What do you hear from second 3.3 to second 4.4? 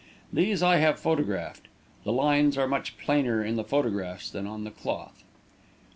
in the photographs